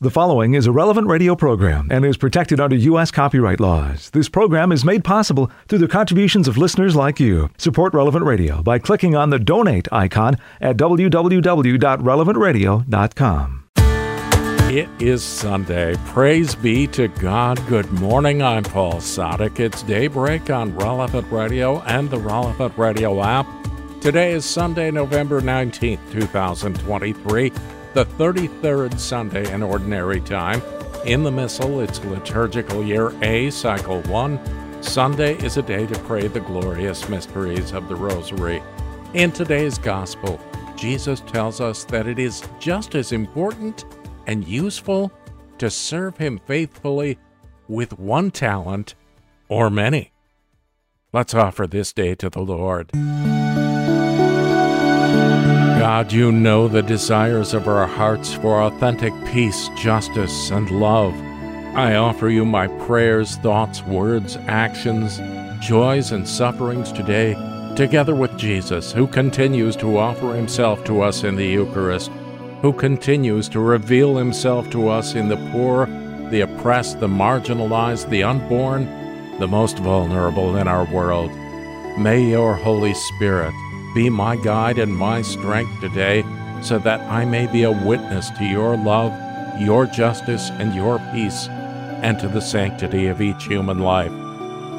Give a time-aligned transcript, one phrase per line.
[0.00, 3.10] The following is a relevant radio program and is protected under U.S.
[3.10, 4.10] copyright laws.
[4.10, 7.50] This program is made possible through the contributions of listeners like you.
[7.58, 13.64] Support Relevant Radio by clicking on the donate icon at www.relevantradio.com.
[14.70, 15.96] It is Sunday.
[16.06, 17.66] Praise be to God.
[17.66, 18.40] Good morning.
[18.40, 19.58] I'm Paul Sadek.
[19.58, 23.48] It's daybreak on Relevant Radio and the Relevant Radio app.
[24.00, 27.50] Today is Sunday, November 19th, 2023
[27.94, 30.62] the 33rd Sunday in Ordinary Time.
[31.04, 34.82] In the Missal, it's liturgical year A, cycle 1.
[34.82, 38.62] Sunday is a day to pray the glorious mysteries of the Rosary.
[39.14, 40.38] In today's Gospel,
[40.76, 43.84] Jesus tells us that it is just as important
[44.26, 45.10] and useful
[45.58, 47.18] to serve Him faithfully
[47.68, 48.94] with one talent
[49.48, 50.12] or many.
[51.12, 52.92] Let's offer this day to the Lord.
[55.78, 61.14] God, you know the desires of our hearts for authentic peace, justice, and love.
[61.76, 65.20] I offer you my prayers, thoughts, words, actions,
[65.64, 67.34] joys, and sufferings today,
[67.76, 72.10] together with Jesus, who continues to offer himself to us in the Eucharist,
[72.60, 75.86] who continues to reveal himself to us in the poor,
[76.30, 78.84] the oppressed, the marginalized, the unborn,
[79.38, 81.30] the most vulnerable in our world.
[81.96, 83.54] May your Holy Spirit
[83.94, 86.24] be my guide and my strength today,
[86.62, 89.12] so that I may be a witness to your love,
[89.60, 94.12] your justice, and your peace, and to the sanctity of each human life.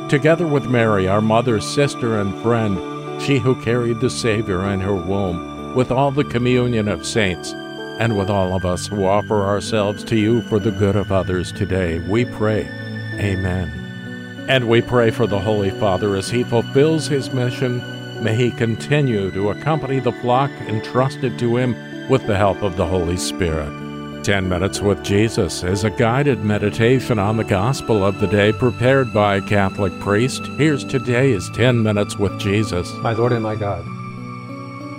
[0.09, 4.95] Together with Mary, our mother, sister, and friend, she who carried the Savior in her
[4.95, 7.53] womb, with all the communion of saints,
[7.99, 11.51] and with all of us who offer ourselves to you for the good of others
[11.51, 12.61] today, we pray.
[13.19, 14.45] Amen.
[14.47, 17.81] And we pray for the Holy Father as he fulfills his mission
[18.21, 22.85] May he continue to accompany the flock entrusted to him with the help of the
[22.85, 24.23] Holy Spirit.
[24.23, 29.13] 10 Minutes with Jesus is a guided meditation on the gospel of the day prepared
[29.13, 30.45] by a Catholic priest.
[30.57, 32.93] Here's today's 10 Minutes with Jesus.
[32.95, 33.85] My Lord and my God,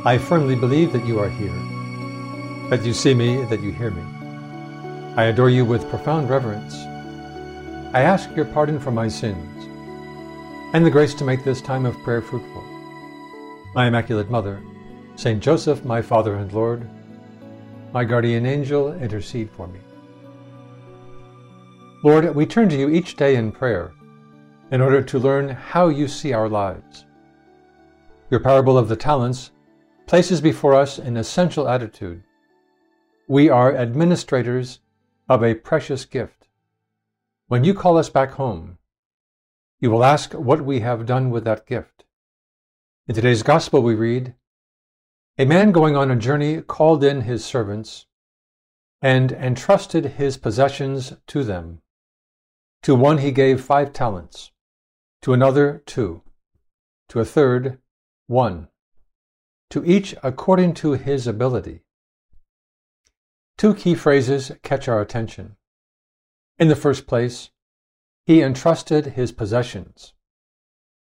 [0.06, 1.52] I firmly believe that you are here,
[2.70, 4.02] that you see me, that you hear me.
[5.16, 6.74] I adore you with profound reverence.
[7.92, 9.66] I ask your pardon for my sins
[10.72, 12.69] and the grace to make this time of prayer fruitful.
[13.72, 14.60] My Immaculate Mother,
[15.14, 16.88] Saint Joseph, my Father and Lord,
[17.92, 19.78] my guardian angel, intercede for me.
[22.02, 23.92] Lord, we turn to you each day in prayer
[24.72, 27.04] in order to learn how you see our lives.
[28.28, 29.52] Your parable of the talents
[30.08, 32.24] places before us an essential attitude.
[33.28, 34.80] We are administrators
[35.28, 36.48] of a precious gift.
[37.46, 38.78] When you call us back home,
[39.78, 42.04] you will ask what we have done with that gift.
[43.10, 44.36] In today's Gospel, we read
[45.36, 48.06] A man going on a journey called in his servants
[49.02, 51.82] and entrusted his possessions to them.
[52.84, 54.52] To one he gave five talents,
[55.22, 56.22] to another two,
[57.08, 57.80] to a third
[58.28, 58.68] one,
[59.70, 61.82] to each according to his ability.
[63.58, 65.56] Two key phrases catch our attention.
[66.60, 67.50] In the first place,
[68.24, 70.14] he entrusted his possessions.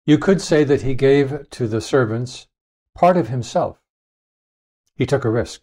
[0.05, 2.49] You could say that he gave to the servants
[2.95, 3.79] part of himself.
[4.97, 5.63] He took a risk.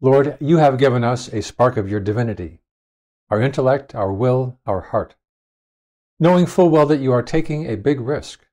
[0.00, 2.60] Lord, you have given us a spark of your divinity,
[3.30, 5.16] our intellect, our will, our heart.
[6.20, 8.46] Knowing full well that you are taking a big risk.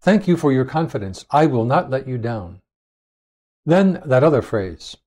[0.00, 1.24] Thank you for your confidence.
[1.30, 2.60] I will not let you down.
[3.64, 4.98] Then that other phrase,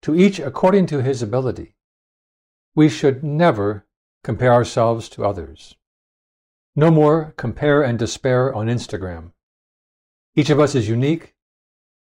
[0.00, 1.74] to each according to his ability.
[2.74, 3.86] We should never
[4.24, 5.76] compare ourselves to others.
[6.74, 9.32] No more compare and despair on Instagram.
[10.34, 11.34] Each of us is unique.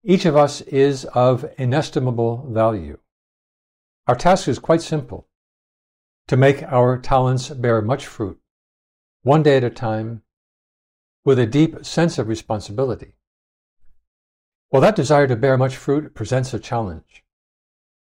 [0.03, 2.98] Each of us is of inestimable value.
[4.08, 5.28] Our task is quite simple
[6.28, 8.40] to make our talents bear much fruit,
[9.22, 10.24] one day at a time,
[11.24, 13.14] with a deep sense of responsibility.
[14.72, 17.24] Well, that desire to bear much fruit presents a challenge.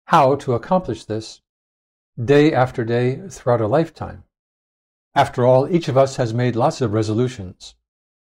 [0.06, 1.42] How to accomplish this
[2.24, 4.24] day after day throughout a lifetime?
[5.15, 7.75] After all, each of us has made lots of resolutions,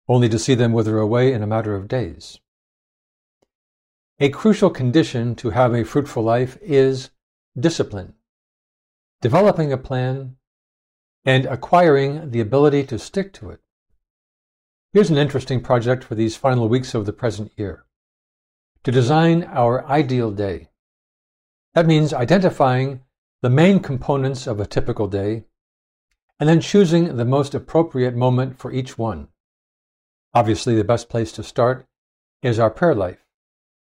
[0.09, 2.41] only to see them wither away in a matter of days.
[4.19, 7.11] A crucial condition to have a fruitful life is
[7.59, 8.15] discipline,
[9.21, 10.37] developing a plan,
[11.25, 13.61] and acquiring the ability to stick to it.
[14.93, 17.85] Here's an interesting project for these final weeks of the present year
[18.85, 20.69] to design our ideal day.
[21.73, 23.01] That means identifying
[23.43, 25.45] the main components of a typical day
[26.41, 29.29] and then choosing the most appropriate moment for each one.
[30.35, 31.87] Obviously, the best place to start
[32.43, 33.25] is our prayer life,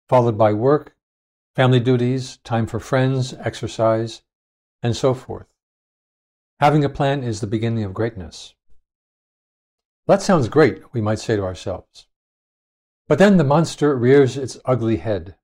[0.09, 0.95] followed by work,
[1.55, 4.23] family duties, time for friends, exercise,
[4.83, 5.53] and so forth.
[6.61, 8.55] Having a plan is the beginning of greatness.
[10.07, 12.07] That sounds great, we might say to ourselves.
[13.09, 15.37] But then the monster rears its ugly head.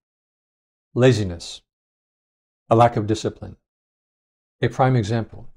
[0.94, 1.62] Laziness,
[2.70, 3.56] a lack of discipline.
[4.60, 5.48] A prime example,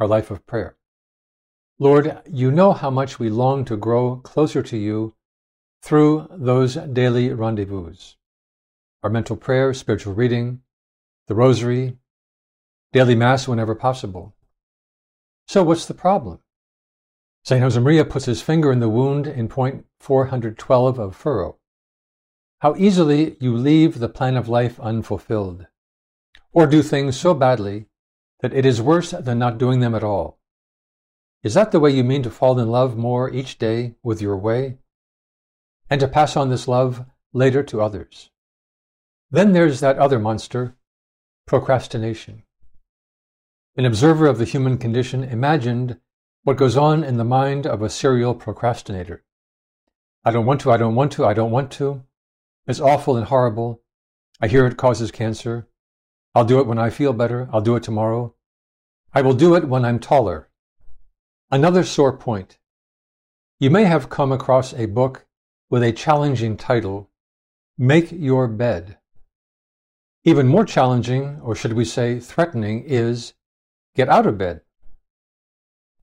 [0.00, 0.76] our life of prayer.
[1.78, 5.14] Lord, you know how much we long to grow closer to you
[5.82, 7.94] through those daily rendezvous.
[9.02, 10.62] Our mental prayer, spiritual reading,
[11.28, 11.98] the rosary,
[12.92, 14.34] daily mass whenever possible.
[15.46, 16.40] So what's the problem?
[17.44, 17.62] St.
[17.62, 21.56] Josemaria puts his finger in the wound in point 412 of Furrow.
[22.60, 25.66] How easily you leave the plan of life unfulfilled,
[26.52, 27.86] or do things so badly
[28.40, 30.38] that it is worse than not doing them at all.
[31.42, 34.36] Is that the way you mean to fall in love more each day with your
[34.36, 34.78] way?
[35.88, 38.30] And to pass on this love later to others?
[39.30, 40.76] Then there's that other monster,
[41.46, 42.42] procrastination.
[43.76, 45.98] An observer of the human condition imagined
[46.42, 49.24] what goes on in the mind of a serial procrastinator.
[50.24, 52.02] I don't want to, I don't want to, I don't want to.
[52.66, 53.82] It's awful and horrible.
[54.40, 55.68] I hear it causes cancer.
[56.34, 57.48] I'll do it when I feel better.
[57.52, 58.34] I'll do it tomorrow.
[59.12, 60.48] I will do it when I'm taller.
[61.50, 62.58] Another sore point.
[63.58, 65.26] You may have come across a book
[65.68, 67.10] with a challenging title,
[67.76, 68.98] Make Your Bed.
[70.24, 73.34] Even more challenging, or should we say threatening, is
[73.96, 74.60] Get Out of Bed.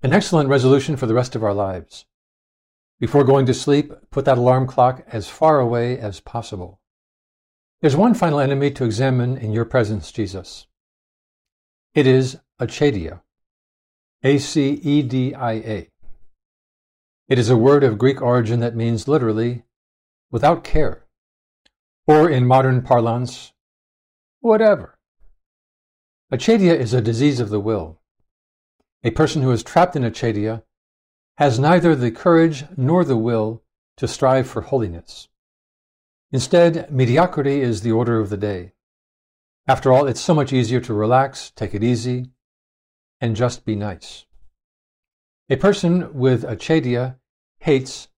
[0.04, 2.06] An excellent resolution for the rest of our lives.
[3.00, 6.77] Before going to sleep, put that alarm clock as far away as possible.
[7.80, 10.66] There's one final enemy to examine in your presence, Jesus.
[11.94, 13.22] It is acedia.
[14.24, 15.90] A C E D I A.
[17.30, 19.64] It is a word of Greek origin that means literally
[20.32, 21.06] without care,
[22.08, 23.54] or in modern parlance,
[24.40, 24.98] whatever.
[26.34, 28.02] Acedia is a disease of the will.
[29.04, 30.64] A person who is trapped in acedia
[31.38, 33.62] has neither the courage nor the will
[33.98, 35.30] to strive for holiness.
[36.32, 38.74] Instead, mediocrity is the order of the day.
[39.68, 42.32] After all, it's so much easier to relax, take it easy,
[43.22, 44.26] and just be nice.
[45.50, 47.18] A person with acedia
[47.60, 48.10] hates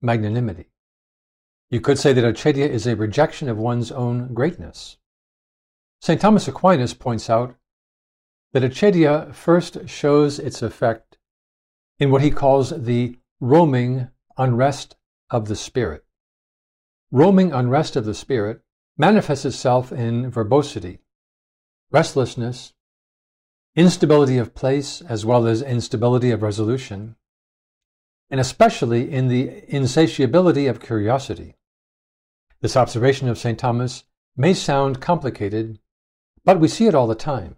[0.00, 0.70] magnanimity.
[1.68, 4.98] You could say that acedia is a rejection of one's own greatness.
[6.00, 6.20] St.
[6.20, 7.56] Thomas Aquinas points out
[8.52, 11.18] that acedia first shows its effect
[11.98, 14.08] in what he calls the roaming
[14.38, 14.94] unrest
[15.30, 16.05] of the spirit.
[17.12, 18.62] Roaming unrest of the spirit
[18.98, 20.98] manifests itself in verbosity,
[21.90, 22.72] restlessness,
[23.76, 27.14] instability of place as well as instability of resolution,
[28.28, 31.54] and especially in the insatiability of curiosity.
[32.60, 33.58] This observation of St.
[33.58, 34.04] Thomas
[34.36, 35.78] may sound complicated,
[36.44, 37.56] but we see it all the time.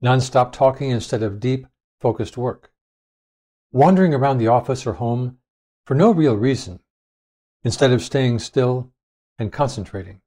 [0.00, 1.66] Non-stop talking instead of deep,
[2.00, 2.70] focused work.
[3.72, 5.38] Wandering around the office or home
[5.86, 6.80] for no real reason,
[7.64, 8.90] instead of staying still
[9.38, 10.20] and concentrating.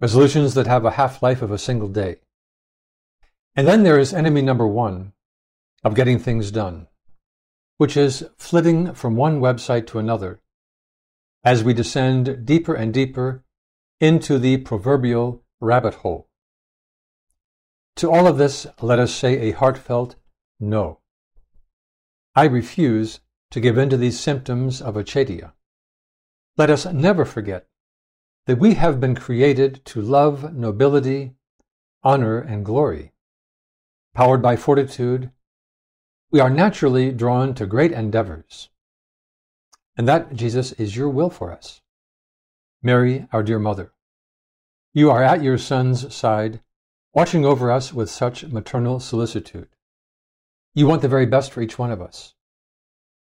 [0.00, 2.16] Resolutions that have a half-life of a single day.
[3.54, 5.12] And then there is enemy number one
[5.84, 6.86] of getting things done,
[7.76, 10.40] which is flitting from one website to another
[11.44, 13.42] as we descend deeper and deeper
[14.00, 16.28] into the proverbial rabbit hole.
[17.96, 20.16] To all of this, let us say a heartfelt
[20.58, 21.00] no.
[22.34, 23.20] I refuse
[23.50, 25.52] to give in to these symptoms of acedia.
[26.56, 27.66] Let us never forget
[28.46, 31.34] that we have been created to love nobility,
[32.02, 33.12] honor, and glory.
[34.14, 35.30] Powered by fortitude,
[36.30, 38.68] we are naturally drawn to great endeavors.
[39.96, 41.80] And that, Jesus, is your will for us.
[42.82, 43.92] Mary, our dear mother,
[44.92, 46.60] you are at your Son's side,
[47.12, 49.68] watching over us with such maternal solicitude.
[50.74, 52.34] You want the very best for each one of us.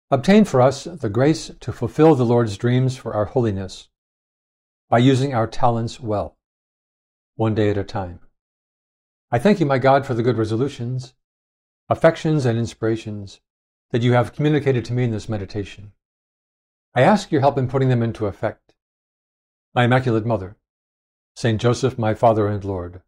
[0.08, 3.88] Obtain for us the grace to fulfill the Lord's dreams for our holiness
[4.88, 6.36] by using our talents well,
[7.34, 8.20] one day at a time.
[9.32, 11.14] I thank you, my God, for the good resolutions,
[11.88, 13.40] affections, and inspirations
[13.90, 15.90] that you have communicated to me in this meditation.
[16.94, 18.74] I ask your help in putting them into effect.
[19.74, 20.56] My Immaculate Mother,
[21.34, 23.02] Saint Joseph, my Father and Lord,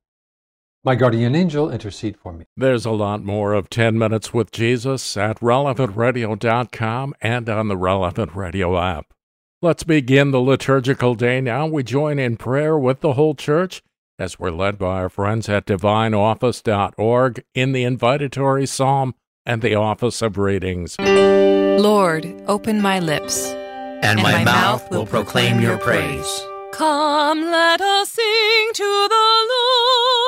[0.85, 2.47] my guardian angel, intercede for me.
[2.57, 8.35] There's a lot more of 10 Minutes with Jesus at relevantradio.com and on the Relevant
[8.35, 9.13] Radio app.
[9.61, 11.67] Let's begin the liturgical day now.
[11.67, 13.83] We join in prayer with the whole church
[14.19, 19.15] as we're led by our friends at divineoffice.org in the invitatory psalm
[19.47, 20.97] and the office of readings.
[20.99, 26.47] Lord, open my lips, and, and my, my, mouth will proclaim your praise.
[26.73, 30.28] Come, let us sing to the Lord,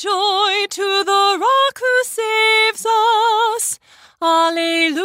[0.00, 3.78] Joy to the rock who saves us.
[4.22, 4.96] Alleluia.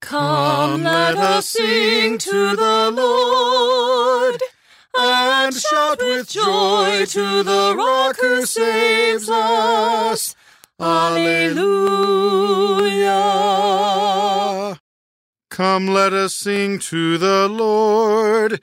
[0.00, 4.40] Come, let us sing to the Lord
[4.96, 10.34] and shout with joy to the rock who saves us.
[10.80, 11.60] Alleluia.
[15.50, 18.62] Come, let us sing to the Lord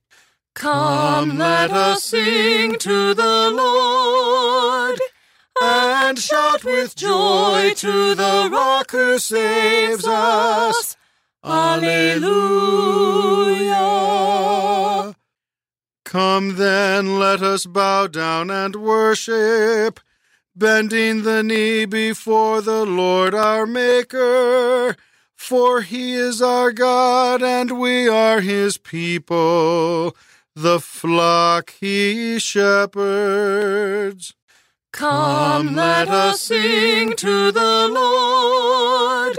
[0.53, 4.99] Come, let us sing to the Lord
[5.61, 10.97] and shout with joy to the rock who saves us.
[11.43, 12.31] Alleluia.
[16.05, 19.99] Come then, let us bow down and worship,
[20.55, 24.95] bending the knee before the Lord our Maker.
[25.35, 30.15] For he is our God, and we are his people,
[30.55, 34.33] the flock he shepherds.
[34.91, 39.37] Come, let us sing to the Lord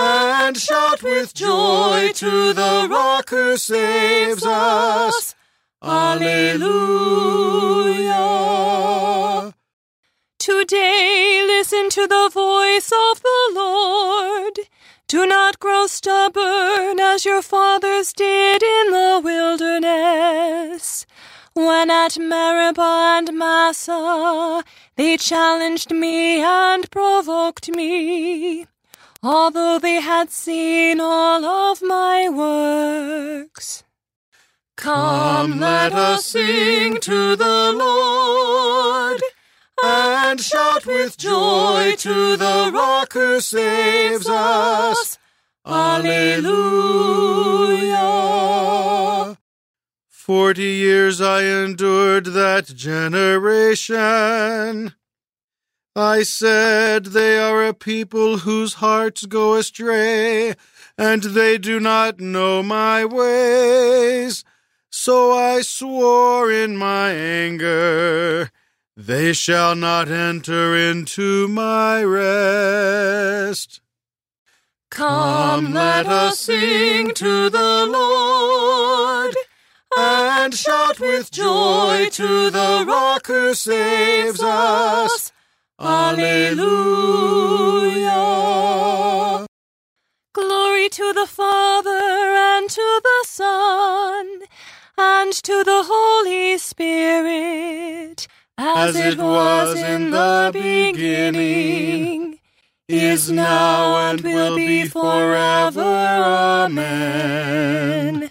[0.00, 5.34] and shout with joy to the rock who saves us.
[5.82, 6.72] Alleluia.
[10.38, 14.58] Today listen to the voice of the Lord.
[15.12, 21.04] Do not grow stubborn as your fathers did in the wilderness.
[21.52, 24.64] When at Meribah and Massah
[24.96, 28.66] they challenged me and provoked me,
[29.22, 33.84] although they had seen all of my works.
[34.76, 39.20] Come, let us sing to the Lord
[39.82, 45.18] and shout with joy to the rock who saves us.
[45.66, 46.52] Alleluia.
[50.08, 53.74] Forty years I endured that generation.
[55.94, 60.54] I said, They are a people whose hearts go astray,
[60.96, 64.42] and they do not know my ways.
[64.90, 68.50] So I swore in my anger,
[69.06, 73.80] They shall not enter into my rest.
[74.92, 79.34] Come, let us sing to the Lord
[79.98, 85.32] and shout with joy to the rock who saves us.
[85.80, 86.52] Alleluia.
[90.32, 94.42] Glory to the Father and to the Son
[94.96, 98.28] and to the Holy Spirit,
[98.58, 102.38] as, it was in the beginning,
[102.88, 105.80] is now, and will be forever.
[106.66, 108.30] Amen.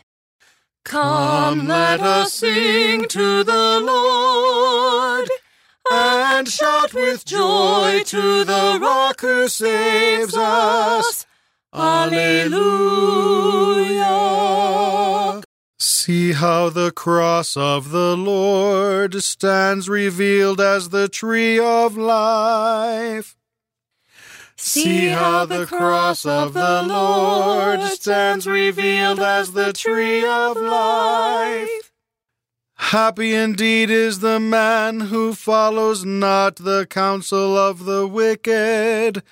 [0.84, 5.30] Come, let us sing to the Lord
[5.92, 11.26] and shout with joy to the rock who saves us.
[11.74, 12.92] Alleluia.
[15.84, 23.36] See how the cross of the Lord stands revealed as the tree of life.
[24.56, 31.92] See how the cross of the Lord stands revealed as the tree of life.
[32.76, 39.24] Happy indeed is the man who follows not the counsel of the wicked,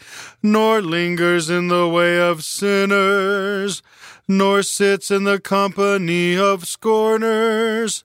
[0.41, 3.84] nor lingers in the way of sinners,
[4.29, 8.03] nor sits in the company of scorners,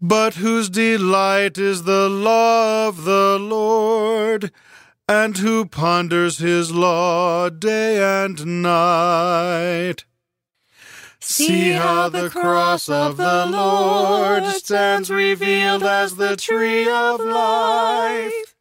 [0.00, 4.50] but whose delight is the law of the Lord,
[5.08, 10.04] and who ponders his law day and night.
[11.20, 18.51] See how the cross of the Lord stands revealed as the tree of life.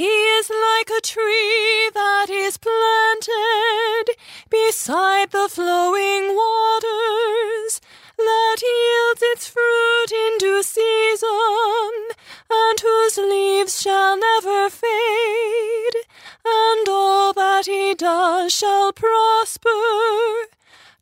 [0.00, 4.16] He is like a tree that is planted
[4.48, 7.82] beside the flowing waters
[8.16, 11.90] that yields its fruit in due season
[12.50, 15.96] and whose leaves shall never fade
[16.46, 19.68] and all that he does shall prosper.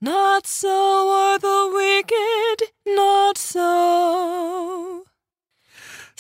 [0.01, 5.08] Not so are the wicked, not so.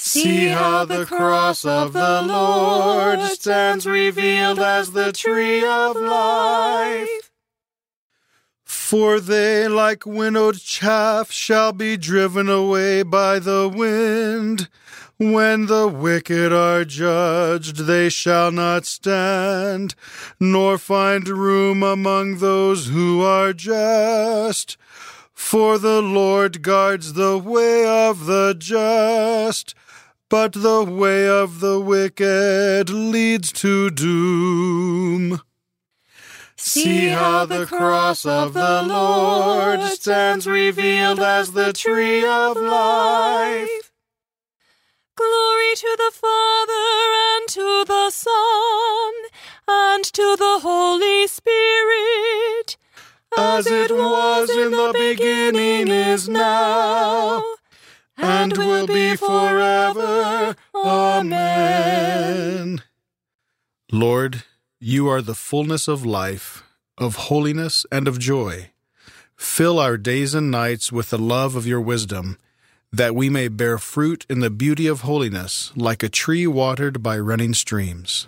[0.08, 7.30] See how the cross of the Lord stands revealed as the tree of life.
[8.64, 14.70] For they, like winnowed chaff, shall be driven away by the wind.
[15.18, 19.94] When the wicked are judged, they shall not stand,
[20.40, 24.78] nor find room among those who are just.
[25.34, 29.74] For the Lord guards the way of the just
[30.28, 35.40] but the way of the wicked leads to doom.
[36.56, 43.92] See how the cross of the Lord stands revealed as the tree of life.
[45.16, 46.88] Glory to the Father
[47.32, 49.12] and to the Son
[49.66, 52.76] and to the Holy Spirit,
[53.36, 57.42] as it was in the beginning is now
[58.18, 60.54] and will be forever.
[60.74, 62.82] Amen.
[63.90, 64.42] Lord,
[64.80, 66.62] you are the fullness of life,
[66.98, 68.70] of holiness, and of joy.
[69.36, 72.38] Fill our days and nights with the love of your wisdom,
[72.92, 77.18] that we may bear fruit in the beauty of holiness, like a tree watered by
[77.18, 78.26] running streams.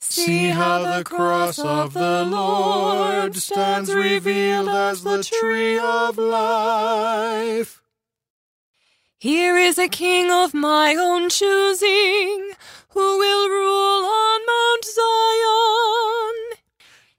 [0.00, 7.81] See how the cross of the Lord stands revealed as the tree of life.
[9.22, 12.54] Here is a king of my own choosing,
[12.88, 16.34] who will rule on Mount Zion.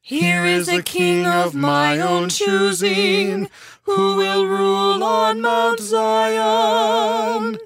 [0.01, 3.47] Here is a king of my own choosing,
[3.83, 7.57] who will rule on Mount Zion.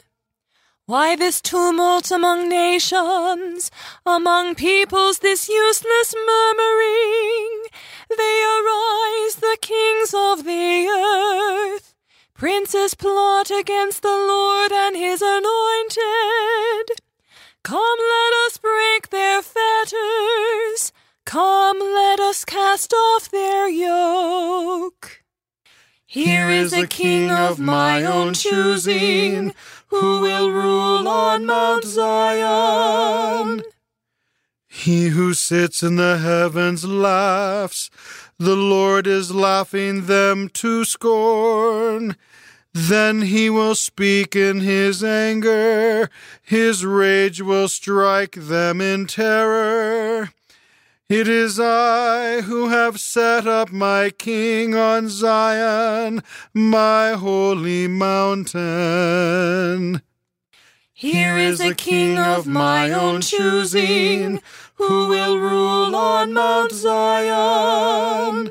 [0.86, 3.72] Why this tumult among nations,
[4.06, 7.64] among peoples this useless murmuring?
[8.16, 11.87] They arise, the kings of the earth.
[12.38, 17.02] Princes plot against the Lord and his anointed.
[17.64, 20.94] Come, let us break their fetters.
[21.26, 25.24] Come, let us cast off their yoke.
[26.06, 29.56] Here is a king of my own choosing,
[29.88, 33.64] who will rule on Mount Zion.
[34.68, 37.90] He who sits in the heavens laughs.
[38.40, 42.16] The Lord is laughing them to scorn.
[42.72, 46.10] Then he will speak in his anger.
[46.44, 50.30] His rage will strike them in terror.
[51.10, 56.22] It is I who have set up my king on Zion,
[56.54, 58.62] my holy mountain.
[60.94, 64.42] Here is a king of my own choosing,
[64.78, 68.50] who will rule on Mount Zion.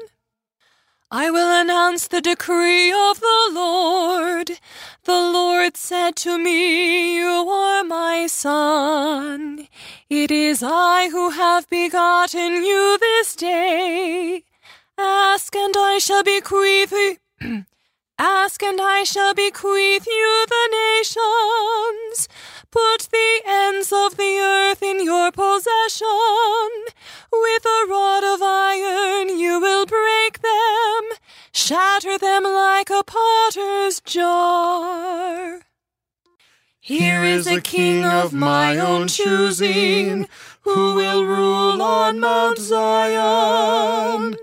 [1.10, 4.58] I will announce the decree of the Lord.
[5.04, 9.68] The Lord said to me, You are my son.
[10.10, 14.42] It is I who have begotten you this day.
[14.98, 17.16] Ask and I shall bequeath you.
[18.18, 21.15] Ask and I shall bequeath you the nations.
[37.36, 40.26] Is a king of my own choosing,
[40.62, 44.36] who will rule on Mount Zion.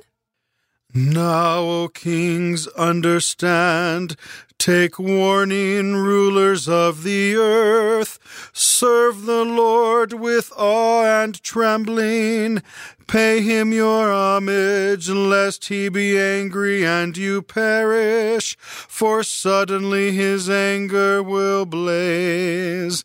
[0.96, 4.16] Now, O kings, understand.
[4.60, 8.20] Take warning, rulers of the earth.
[8.54, 12.62] Serve the Lord with awe and trembling.
[13.08, 21.24] Pay him your homage, lest he be angry and you perish, for suddenly his anger
[21.24, 23.04] will blaze.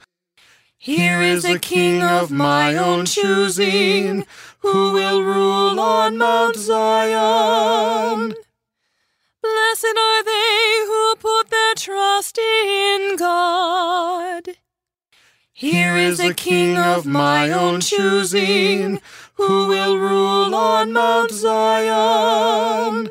[0.81, 4.24] Here is a king of my own choosing,
[4.59, 8.35] who will rule on Mount Zion.
[9.42, 14.49] Blessed are they who put their trust in God.
[15.53, 19.01] Here is a king of my own choosing,
[19.35, 23.09] who will rule on Mount Zion.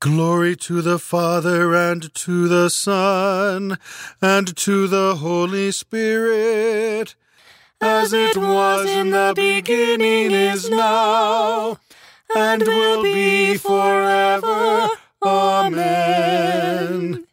[0.00, 3.78] Glory to the Father and to the Son
[4.20, 7.14] and to the Holy Spirit
[7.82, 11.78] as it was in the beginning, is now,
[12.34, 14.88] and will be forever.
[15.20, 17.26] Amen.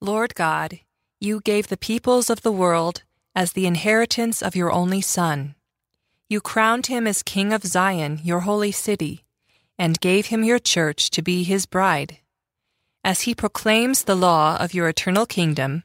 [0.00, 0.80] Lord God,
[1.20, 3.02] you gave the peoples of the world
[3.34, 5.54] as the inheritance of your only Son.
[6.30, 9.22] You crowned him as King of Zion, your holy city,
[9.78, 12.18] and gave him your church to be his bride.
[13.04, 15.82] As he proclaims the law of your eternal kingdom,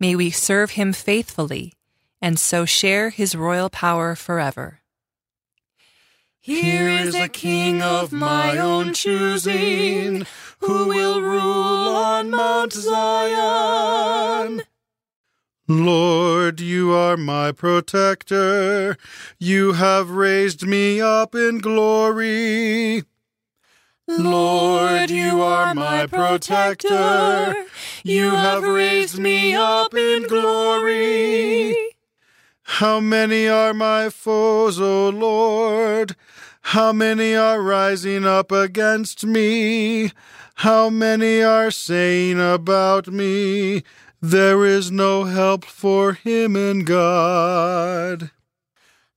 [0.00, 1.74] may we serve him faithfully
[2.22, 4.78] and so share his royal power forever.
[6.40, 10.26] Here is a king of my own choosing,
[10.60, 14.62] who will rule on Mount Zion.
[15.68, 18.96] Lord, you are my protector.
[19.38, 23.04] You have raised me up in glory.
[24.08, 27.54] Lord, you are my protector.
[28.02, 31.91] You have raised me up in glory.
[32.64, 36.16] How many are my foes, O Lord?
[36.62, 40.12] How many are rising up against me?
[40.56, 43.82] How many are saying about me,
[44.20, 48.30] There is no help for him in God?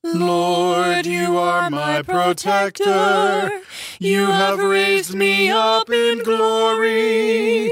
[0.04, 3.62] Lord, you are my protector.
[4.00, 7.70] You have raised me up in glory.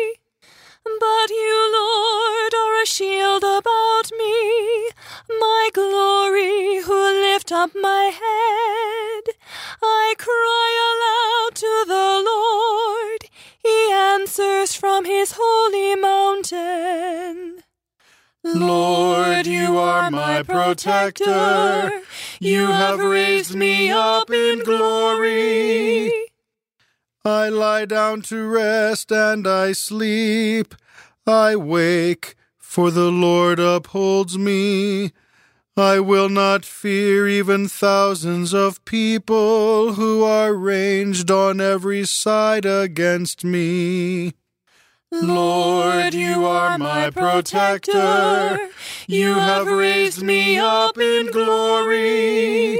[0.85, 4.89] But you, Lord, are a shield about me,
[5.29, 9.35] my glory, who lift up my head.
[9.81, 13.29] I cry aloud to the Lord.
[13.61, 17.63] He answers from his holy mountain.
[18.43, 22.01] Lord, you are my protector.
[22.41, 26.11] You have raised me up in glory.
[27.25, 30.75] I lie down to rest and I sleep.
[31.25, 32.35] I wake,
[32.73, 35.11] for the Lord upholds me.
[35.77, 43.45] I will not fear even thousands of people who are ranged on every side against
[43.45, 44.33] me.
[45.11, 48.57] Lord, you are my protector.
[49.05, 52.73] You have raised me up in glory.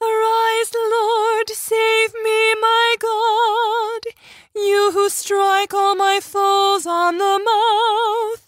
[0.00, 4.14] Arise, Lord, save me, my God.
[4.54, 8.45] You who strike all my foes on the mouth.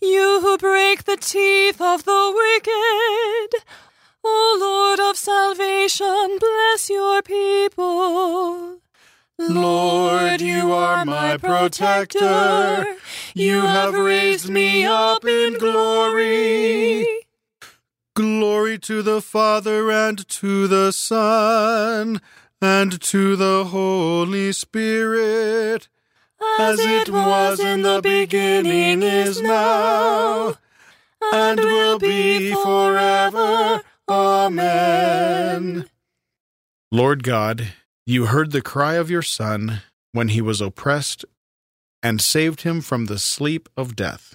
[0.00, 3.64] You who break the teeth of the wicked.
[4.24, 8.78] O Lord of salvation, bless your people.
[9.38, 12.86] Lord, you are my protector.
[13.34, 17.06] You have raised me up in glory.
[18.14, 22.20] Glory to the Father and to the Son
[22.60, 25.88] and to the Holy Spirit,
[26.58, 30.54] as it was in the beginning, is now,
[31.32, 33.82] and will be forever.
[34.08, 35.88] Amen.
[36.90, 37.68] Lord God,
[38.06, 41.24] you heard the cry of your Son when he was oppressed
[42.02, 44.34] and saved him from the sleep of death.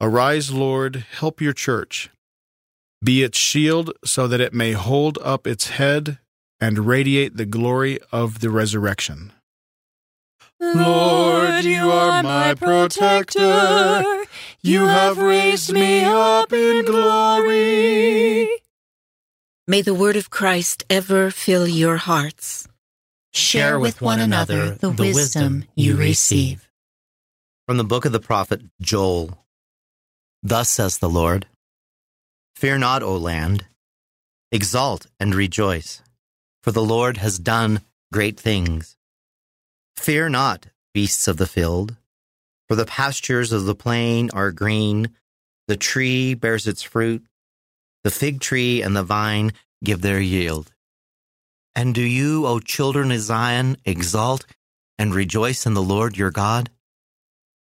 [0.00, 2.10] Arise, Lord, help your church.
[3.02, 6.18] Be its shield so that it may hold up its head
[6.60, 9.32] and radiate the glory of the resurrection.
[10.60, 14.24] Lord, you are my protector.
[14.62, 18.48] You have raised me up in glory.
[19.66, 22.68] May the word of Christ ever fill your hearts.
[23.32, 26.68] Share with one another the wisdom you receive.
[27.66, 29.38] From the book of the prophet Joel
[30.42, 31.46] Thus says the Lord
[32.56, 33.64] Fear not, O land,
[34.52, 36.02] exult and rejoice,
[36.62, 37.80] for the Lord has done
[38.12, 38.96] great things.
[40.00, 41.94] Fear not, beasts of the field,
[42.66, 45.10] for the pastures of the plain are green,
[45.68, 47.22] the tree bears its fruit,
[48.02, 49.52] the fig tree and the vine
[49.84, 50.72] give their yield.
[51.76, 54.46] And do you, O children of Zion, exult
[54.98, 56.70] and rejoice in the Lord your God?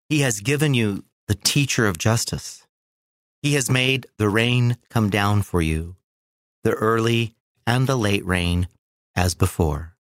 [0.08, 2.64] He has given you the teacher of justice.
[3.42, 5.96] He has made the rain come down for you,
[6.62, 7.34] the early
[7.66, 8.68] and the late rain
[9.16, 9.96] as before.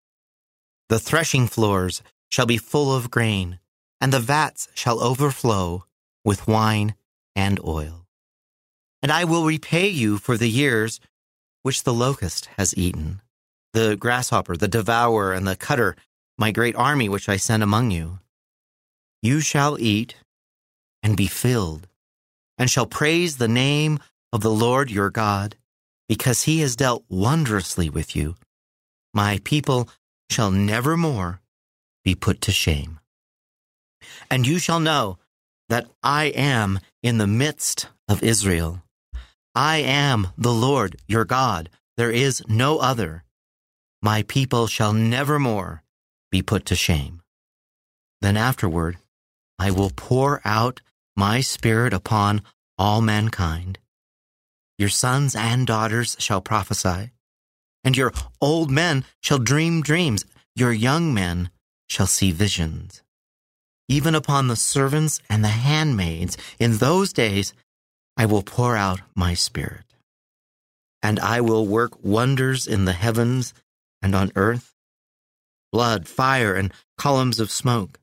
[0.90, 3.60] The threshing floors shall be full of grain,
[4.02, 5.86] and the vats shall overflow
[6.24, 6.96] with wine
[7.36, 8.08] and oil.
[9.02, 11.00] And I will repay you for the years
[11.64, 13.22] which the locust has eaten,
[13.74, 15.96] the grasshopper, the devourer, and the cutter,
[16.38, 18.20] my great army which I send among you.
[19.22, 20.16] You shall eat
[21.02, 21.88] and be filled,
[22.58, 24.00] and shall praise the name
[24.34, 25.56] of the Lord your God,
[26.08, 28.36] because he has dealt wondrously with you.
[29.14, 29.90] My people
[30.30, 31.42] shall never more
[32.06, 33.00] be put to shame.
[34.32, 35.18] And you shall know
[35.68, 38.84] that I am in the midst of Israel.
[39.54, 41.70] I am the Lord your God.
[41.98, 43.24] There is no other.
[44.02, 45.84] My people shall never more
[46.32, 47.22] be put to shame.
[48.22, 48.98] Then afterward,
[49.58, 50.82] I will pour out
[51.16, 52.42] my spirit upon
[52.78, 53.80] all mankind.
[54.78, 57.12] Your sons and daughters shall prophesy,
[57.84, 60.26] and your old men shall dream dreams.
[60.56, 61.50] Your young men
[61.88, 63.02] shall see visions.
[63.88, 67.54] Even upon the servants and the handmaids in those days
[68.18, 69.84] I will pour out my spirit.
[71.04, 73.54] And I will work wonders in the heavens
[74.02, 74.76] and on earth
[75.72, 78.00] blood, fire, and columns of smoke.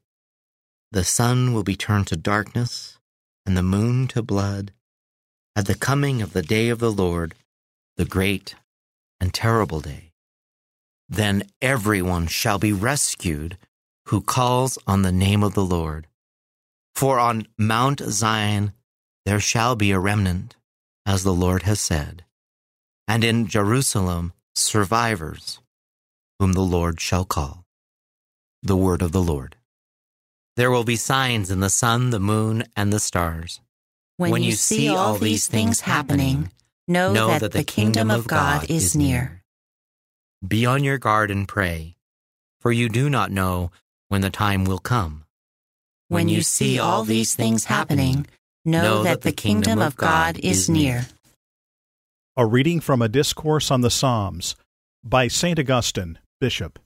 [0.90, 2.98] The sun will be turned to darkness,
[3.46, 4.72] and the moon to blood,
[5.56, 7.34] at the coming of the day of the Lord,
[7.96, 8.56] the great
[9.22, 10.12] and terrible day.
[11.08, 13.56] Then everyone shall be rescued
[14.06, 16.06] who calls on the name of the Lord.
[16.94, 18.72] For on Mount Zion
[19.24, 20.56] there shall be a remnant,
[21.06, 22.24] as the Lord has said,
[23.08, 25.60] and in Jerusalem survivors,
[26.38, 27.64] whom the Lord shall call.
[28.62, 29.56] The word of the Lord.
[30.56, 33.60] There will be signs in the sun, the moon, and the stars.
[34.18, 36.52] When, when you, you see all these things happening,
[36.86, 39.42] know, know that, that the kingdom of God is near.
[40.46, 41.96] Be on your guard and pray,
[42.60, 43.70] for you do not know
[44.12, 45.24] when the time will come.
[46.08, 48.26] When you see all these things happening,
[48.62, 51.06] know that the kingdom of God is near.
[52.36, 54.54] A reading from a discourse on the Psalms
[55.02, 55.58] by St.
[55.58, 56.78] Augustine, Bishop.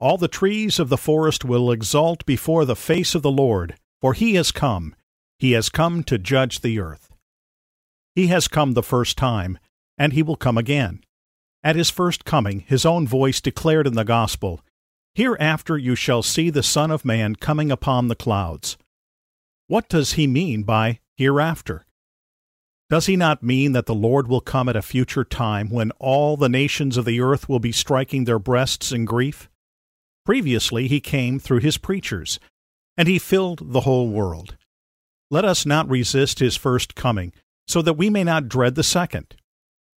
[0.00, 4.14] All the trees of the forest will exult before the face of the Lord, for
[4.14, 4.94] he has come.
[5.38, 7.12] He has come to judge the earth.
[8.14, 9.58] He has come the first time,
[9.98, 11.04] and he will come again.
[11.62, 14.62] At his first coming, his own voice declared in the Gospel,
[15.14, 18.78] Hereafter you shall see the Son of Man coming upon the clouds.
[19.66, 21.84] What does he mean by hereafter?
[22.88, 26.36] Does he not mean that the Lord will come at a future time when all
[26.36, 29.48] the nations of the earth will be striking their breasts in grief?
[30.24, 32.38] Previously he came through his preachers,
[32.96, 34.56] and he filled the whole world.
[35.30, 37.32] Let us not resist his first coming,
[37.66, 39.36] so that we may not dread the second.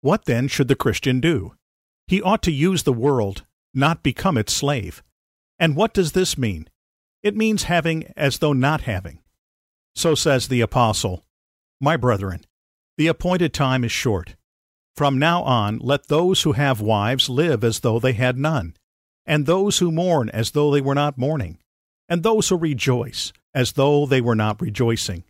[0.02, 1.54] What then should the Christian do?
[2.08, 3.44] He ought to use the world
[3.74, 5.04] not become its slave.
[5.60, 6.70] And what does this mean?
[7.22, 9.20] It means having as though not having.
[9.96, 11.24] So says the Apostle
[11.80, 12.46] My brethren,
[12.98, 14.36] the appointed time is short.
[14.96, 18.76] From now on, let those who have wives live as though they had none,
[19.26, 21.58] and those who mourn as though they were not mourning,
[22.08, 25.24] and those who rejoice as though they were not rejoicing,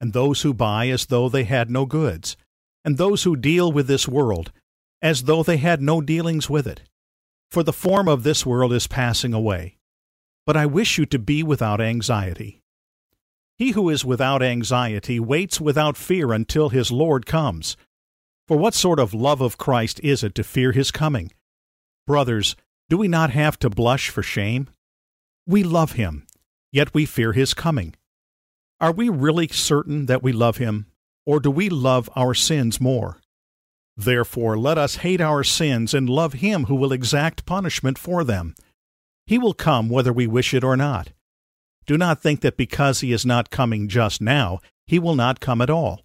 [0.00, 2.36] and those who buy as though they had no goods,
[2.84, 4.52] and those who deal with this world
[5.02, 6.82] as though they had no dealings with it
[7.50, 9.76] for the form of this world is passing away.
[10.46, 12.62] But I wish you to be without anxiety.
[13.56, 17.76] He who is without anxiety waits without fear until his Lord comes.
[18.46, 21.32] For what sort of love of Christ is it to fear his coming?
[22.06, 22.56] Brothers,
[22.88, 24.70] do we not have to blush for shame?
[25.46, 26.26] We love him,
[26.72, 27.94] yet we fear his coming.
[28.80, 30.86] Are we really certain that we love him,
[31.26, 33.20] or do we love our sins more?
[33.98, 38.54] Therefore, let us hate our sins and love him who will exact punishment for them.
[39.26, 41.10] He will come whether we wish it or not.
[41.84, 45.60] Do not think that because he is not coming just now, he will not come
[45.60, 46.02] at all.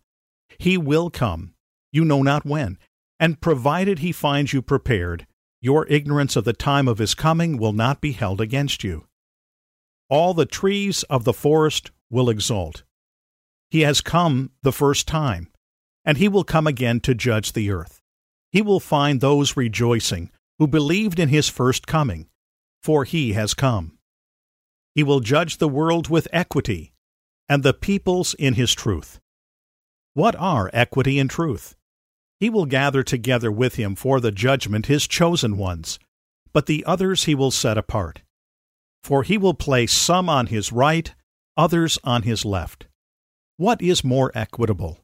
[0.57, 1.53] He will come,
[1.91, 2.79] you know not when,
[3.19, 5.27] and provided he finds you prepared,
[5.61, 9.05] your ignorance of the time of his coming will not be held against you.
[10.09, 12.83] All the trees of the forest will exult.
[13.69, 15.52] He has come the first time
[16.05, 18.01] and he will come again to judge the earth.
[18.51, 22.27] He will find those rejoicing who believed in his first coming,
[22.81, 23.97] for he has come.
[24.93, 26.93] He will judge the world with equity,
[27.49, 29.19] and the peoples in his truth.
[30.13, 31.75] What are equity and truth?
[32.39, 35.97] He will gather together with him for the judgment his chosen ones,
[36.51, 38.21] but the others he will set apart.
[39.03, 41.13] For he will place some on his right,
[41.57, 42.87] others on his left.
[43.57, 45.02] What is more equitable?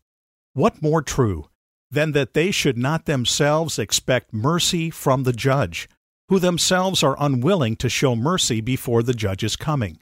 [0.60, 1.48] What more true
[1.90, 5.88] than that they should not themselves expect mercy from the judge,
[6.28, 10.00] who themselves are unwilling to show mercy before the judge's coming?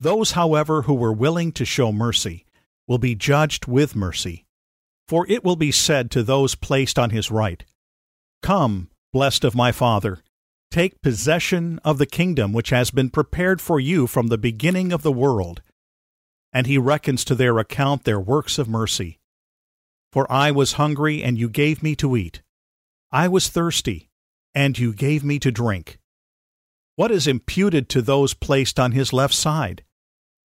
[0.00, 2.46] Those, however, who were willing to show mercy
[2.88, 4.46] will be judged with mercy.
[5.08, 7.62] For it will be said to those placed on his right,
[8.40, 10.20] Come, blessed of my Father,
[10.70, 15.02] take possession of the kingdom which has been prepared for you from the beginning of
[15.02, 15.60] the world.
[16.50, 19.18] And he reckons to their account their works of mercy.
[20.16, 22.40] For I was hungry, and you gave me to eat.
[23.12, 24.08] I was thirsty,
[24.54, 25.98] and you gave me to drink.
[26.94, 29.84] What is imputed to those placed on his left side?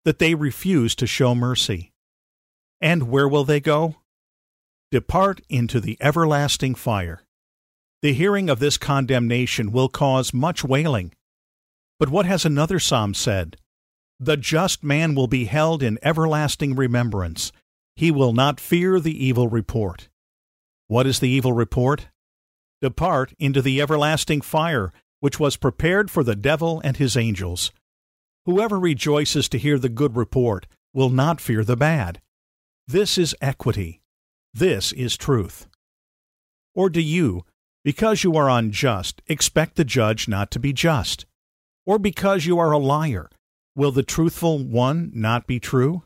[0.07, 1.93] That they refuse to show mercy.
[2.81, 3.97] And where will they go?
[4.91, 7.21] Depart into the everlasting fire.
[8.01, 11.13] The hearing of this condemnation will cause much wailing.
[11.99, 13.59] But what has another psalm said?
[14.19, 17.53] The just man will be held in everlasting remembrance.
[17.99, 20.09] He will not fear the evil report.
[20.87, 22.07] What is the evil report?
[22.81, 27.73] Depart into the everlasting fire, which was prepared for the devil and his angels.
[28.47, 32.21] Whoever rejoices to hear the good report will not fear the bad.
[32.87, 34.01] This is equity.
[34.55, 35.67] This is truth.
[36.77, 37.45] Or do you,
[37.83, 41.27] because you are unjust, expect the judge not to be just?
[41.85, 43.29] Or because you are a liar,
[43.75, 46.05] will the truthful one not be true?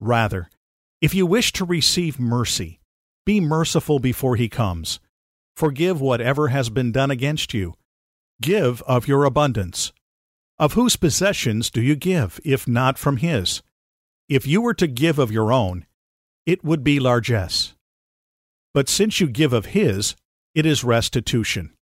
[0.00, 0.48] Rather,
[1.04, 2.80] if you wish to receive mercy,
[3.26, 5.00] be merciful before he comes.
[5.54, 7.74] Forgive whatever has been done against you.
[8.40, 9.92] Give of your abundance.
[10.58, 13.60] Of whose possessions do you give, if not from his?
[14.30, 15.84] If you were to give of your own,
[16.46, 17.74] it would be largesse.
[18.72, 20.16] But since you give of his,
[20.54, 21.74] it is restitution.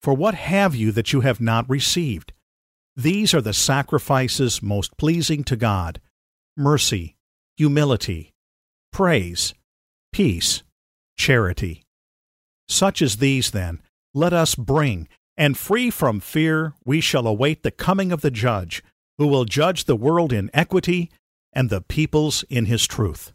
[0.00, 2.32] For what have you that you have not received?
[2.94, 6.00] These are the sacrifices most pleasing to God
[6.56, 7.16] mercy,
[7.60, 8.32] humility,
[8.90, 9.52] praise,
[10.14, 10.62] peace,
[11.18, 11.82] charity.
[12.70, 13.82] Such as these, then,
[14.14, 18.82] let us bring, and free from fear, we shall await the coming of the Judge,
[19.18, 21.10] who will judge the world in equity
[21.52, 23.30] and the peoples in his truth.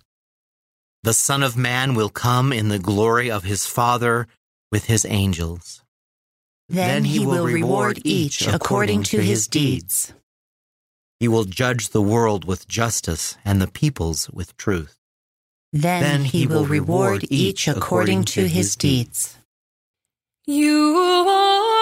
[1.03, 4.27] The Son of Man will come in the glory of his Father
[4.71, 5.83] with his angels.
[6.67, 10.15] Then he will reward each according to his deeds.
[11.25, 14.95] He will judge the world with justice and the peoples with truth.
[15.73, 19.35] Then he will reward each according to his deeds.
[20.45, 20.95] You
[21.27, 21.74] are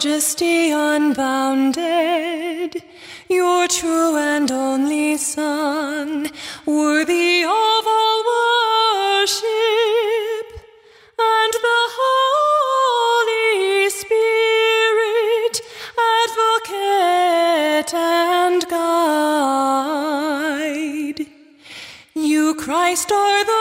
[0.00, 1.82] majesty unbounded,
[3.28, 6.26] your true and only Son,
[6.64, 8.24] worthy of all
[9.20, 9.44] worship,
[11.18, 15.60] and the Holy Spirit,
[16.24, 19.60] advocate and guide.
[22.14, 23.59] You, Christ, are the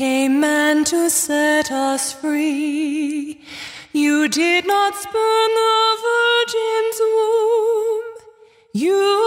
[0.00, 3.38] became man to set us free,
[3.92, 8.04] you did not spurn the virgin's womb.
[8.72, 9.19] You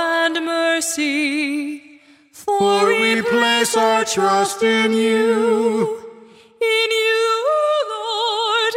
[0.00, 2.00] and mercy.
[2.32, 5.98] For we place our trust in you.
[6.60, 7.46] In you,
[7.96, 8.74] Lord,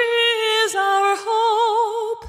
[0.66, 2.26] is our hope.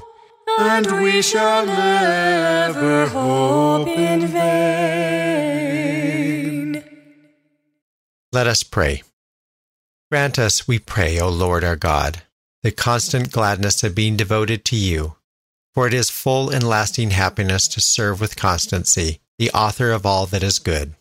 [0.57, 5.65] And we shall never hope in vain.
[8.31, 9.03] Let us pray.
[10.11, 12.21] Grant us, we pray, O Lord our God,
[12.63, 15.15] the constant gladness of being devoted to you,
[15.75, 20.25] for it is full and lasting happiness to serve with constancy the author of all
[20.25, 20.95] that is good.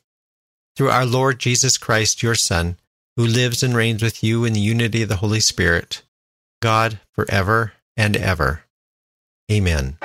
[0.77, 2.77] Through our Lord Jesus Christ, your Son,
[3.17, 6.03] who lives and reigns with you in the unity of the Holy Spirit,
[6.61, 8.65] God, forever and ever.
[9.51, 9.99] Amen.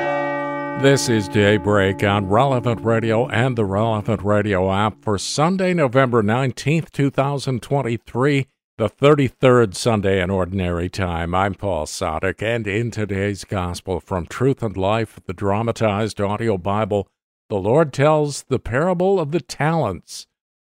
[0.84, 6.92] This is Daybreak on Relevant Radio and the Relevant Radio app for Sunday, November 19th,
[6.92, 8.48] 2023,
[8.80, 11.36] the 33rd Sunday in Ordinary Time.
[11.36, 17.06] I'm Paul Sadek, and in today's Gospel from Truth and Life, the dramatized audio Bible,
[17.50, 20.28] the Lord tells the parable of the talents,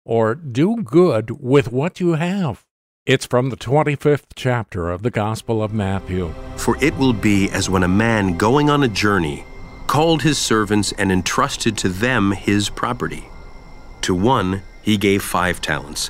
[0.04, 2.66] or do good with what you have.
[3.06, 6.34] It's from the 25th chapter of the Gospel of Matthew.
[6.56, 9.46] For it will be as when a man going on a journey
[9.86, 13.26] called his servants and entrusted to them his property.
[14.02, 16.10] To one he gave five talents,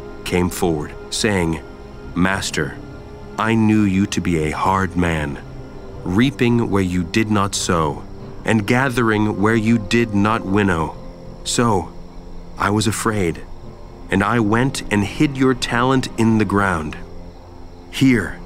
[0.25, 1.61] came forward, saying,
[2.15, 2.77] Master,
[3.37, 5.41] I knew you to be a hard man,
[6.03, 8.03] reaping where you did not sow,
[8.45, 10.95] and gathering where you did not winnow.
[11.43, 11.91] So
[12.57, 13.41] I was afraid,
[14.09, 16.97] and I went and hid your talent in the ground.
[17.91, 18.39] Here,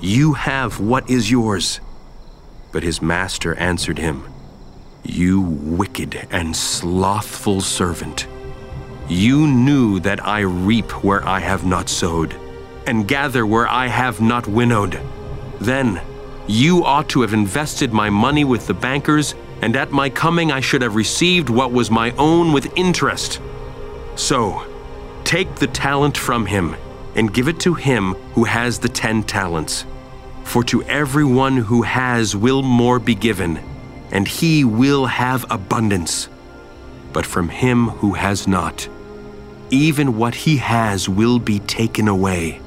[0.00, 1.80] you have what is yours.
[2.72, 4.24] But his master answered him,
[5.04, 8.26] You wicked and slothful servant.
[9.08, 12.34] You knew that I reap where I have not sowed,
[12.86, 15.00] and gather where I have not winnowed.
[15.60, 16.00] Then
[16.46, 20.60] you ought to have invested my money with the bankers, and at my coming I
[20.60, 23.40] should have received what was my own with interest.
[24.16, 24.66] So,
[25.24, 26.74] take the talent from him,
[27.14, 29.84] and give it to him who has the ten talents.
[30.44, 33.60] For to everyone who has will more be given,
[34.10, 36.28] and he will have abundance.
[37.12, 38.88] But from him who has not,
[39.70, 42.60] even what he has will be taken away.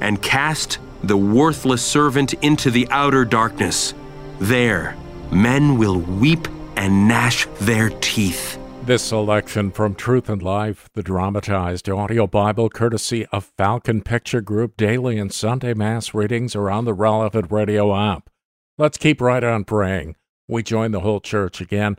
[0.00, 3.94] And cast the worthless servant into the outer darkness.
[4.38, 4.96] There,
[5.30, 8.58] men will weep and gnash their teeth.
[8.84, 14.76] This selection from Truth and Life, the dramatized audio Bible, courtesy of Falcon Picture Group,
[14.78, 18.30] daily and Sunday Mass readings are on the relevant radio app.
[18.78, 20.16] Let's keep right on praying.
[20.46, 21.98] We join the whole church again,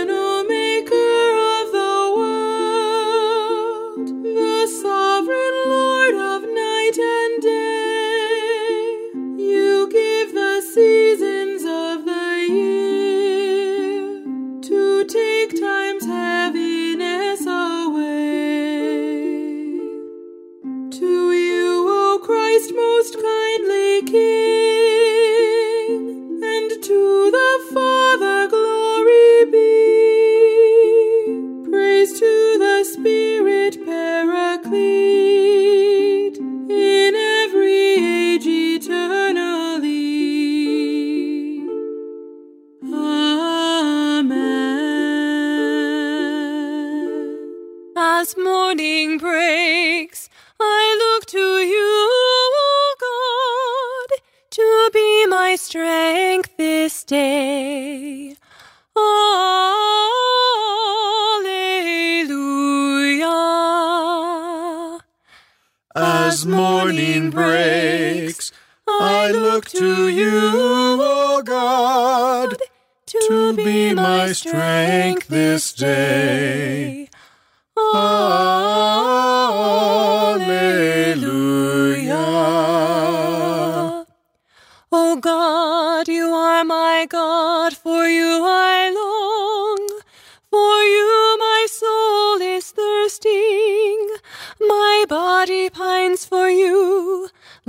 [66.13, 68.51] As morning breaks,
[68.85, 72.57] I look to you, O God,
[73.07, 77.09] to be my strength this day.
[77.77, 78.25] Alleluia.
[84.91, 88.80] O God, you are my God, for you I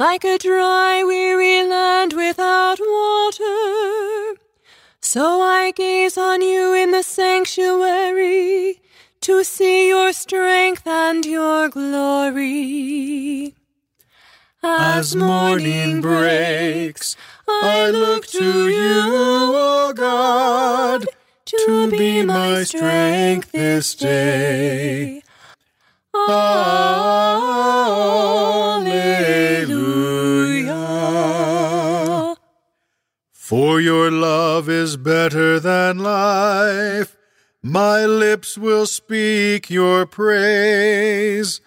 [0.07, 4.35] like a dry, weary land without water.
[5.01, 8.81] So I gaze on you in the sanctuary,
[9.21, 13.55] to see your strength and your glory.
[14.61, 17.15] As morning breaks,
[17.47, 19.03] I look to you,
[19.55, 21.07] O God,
[21.45, 25.23] to be my strength this day.
[26.15, 27.47] Alleluia.
[33.33, 37.17] For your love is better than life.
[37.63, 41.61] My lips will speak your praise.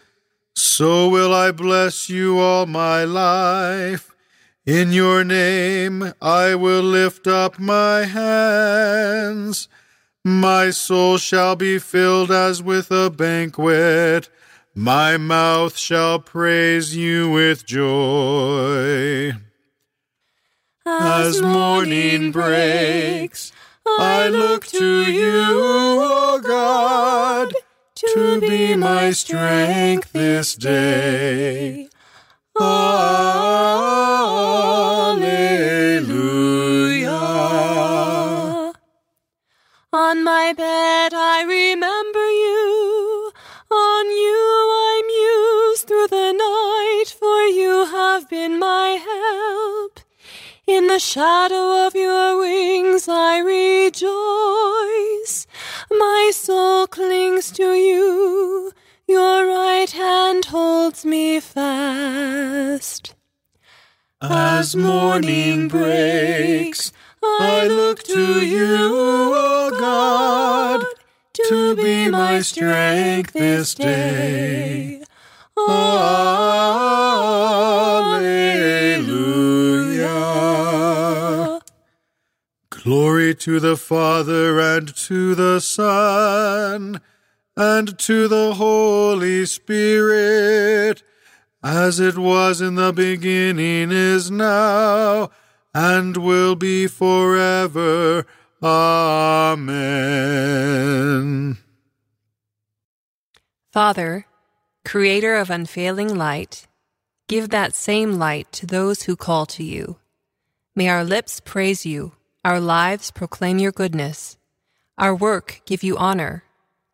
[0.56, 4.16] So will I bless you all my life.
[4.66, 9.68] In your name I will lift up my hands.
[10.28, 14.28] My soul shall be filled as with a banquet.
[14.74, 19.34] My mouth shall praise you with joy.
[20.84, 23.52] As morning breaks,
[23.86, 27.54] I look to you, O God,
[27.96, 31.88] to be my strength this day.
[32.60, 33.36] Alleluia.
[39.96, 43.32] On my bed I remember you.
[43.72, 44.44] On you
[44.88, 50.02] I muse through the night, for you have been my help.
[50.68, 54.04] In the shadow of your wings I rejoice.
[55.90, 58.74] My soul clings to you.
[59.08, 63.16] Your right hand holds me fast.
[64.22, 66.92] As morning breaks,
[67.40, 68.92] I look to you,
[69.36, 70.86] O God,
[71.48, 75.02] to be my strength this day.
[75.58, 76.06] Alleluia.
[82.70, 87.02] Glory to the Father and to the Son
[87.58, 91.02] and to the Holy Spirit,
[91.64, 95.32] as it was in the beginning, is now,
[95.76, 98.26] and will be forever.
[98.64, 99.68] Amen.
[103.74, 104.26] Father,
[104.86, 106.66] creator of unfailing light,
[107.28, 109.98] give that same light to those who call to you.
[110.76, 112.14] May our lips praise you,
[112.46, 114.38] our lives proclaim your goodness,
[114.98, 116.46] our work give you honor,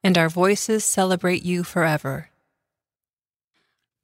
[0.04, 2.30] and our voices celebrate you forever.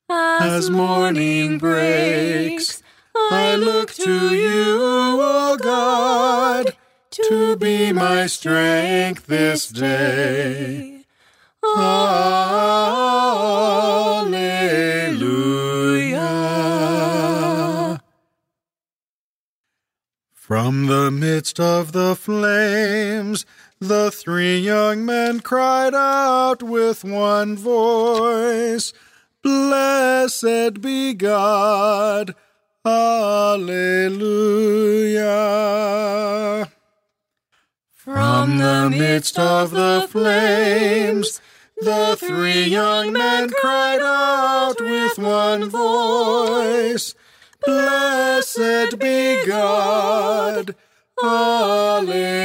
[0.10, 2.84] As morning breaks,
[3.30, 4.78] I look to you,
[5.22, 6.76] O God,
[7.12, 11.04] to be my strength this day.
[11.64, 11.98] Alleluia.
[20.34, 23.46] From the midst of the flames,
[23.80, 28.94] the three young men cried out with one voice,
[29.44, 32.34] Blessed be God.
[32.88, 34.08] Alleluia.
[37.92, 41.42] From the midst of the flames,
[41.82, 47.14] the three young men cried out with one voice,
[47.66, 50.74] Blessed be God.
[51.22, 52.38] Alleluia.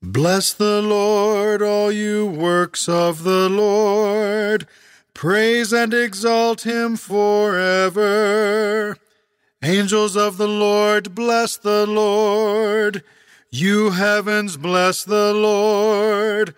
[0.00, 4.68] Bless the Lord, all you works of the Lord.
[5.24, 8.98] Praise and exalt him forever.
[9.62, 13.02] Angels of the Lord, bless the Lord.
[13.50, 16.54] You heavens, bless the Lord.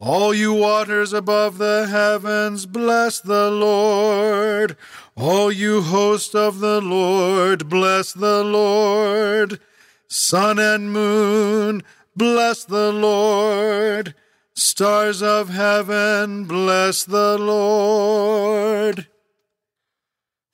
[0.00, 4.76] All you waters above the heavens, bless the Lord.
[5.16, 9.60] All you host of the Lord, bless the Lord.
[10.08, 11.84] Sun and moon,
[12.16, 14.16] bless the Lord.
[14.60, 19.06] Stars of heaven, bless the Lord.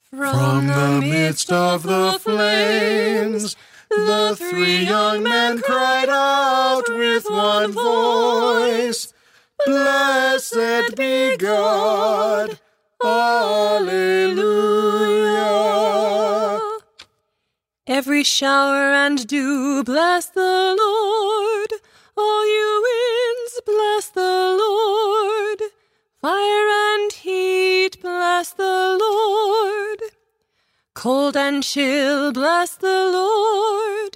[0.09, 3.57] From the midst of the flames,
[3.89, 9.13] the three young men cried out with one voice,
[9.65, 12.61] Blessed be God.
[13.03, 13.89] Alleluia.
[17.85, 21.73] Every shower and dew, bless the Lord.
[22.19, 22.96] All you winds,
[23.67, 25.59] bless the Lord.
[26.21, 29.99] Fire and heat, bless the Lord.
[30.93, 34.15] Cold and chill, bless the Lord.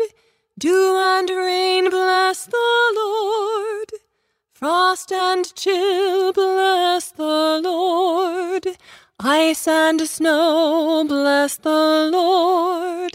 [0.58, 3.90] Dew and rain, bless the Lord.
[4.54, 8.66] Frost and chill, bless the Lord.
[9.20, 13.14] Ice and snow, bless the Lord.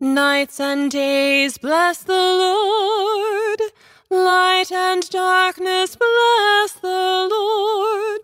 [0.00, 3.71] Nights and days, bless the Lord.
[4.12, 8.20] Light and darkness, bless the Lord.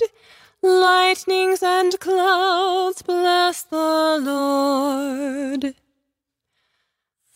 [0.60, 5.74] Lightnings and clouds, bless the Lord.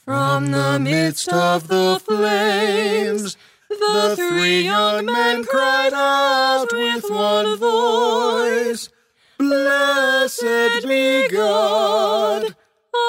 [0.04, 3.38] From the midst of the flames,
[3.70, 8.90] the three young men cried out with one voice,
[9.38, 12.54] Blessed be God.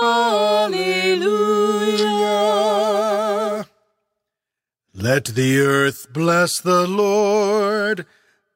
[0.02, 0.74] Alleluia.
[5.04, 8.06] Let the earth bless the Lord.